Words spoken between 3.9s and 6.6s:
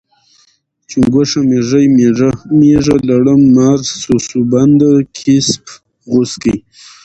سرسوبنده، کیسپ، غوسکی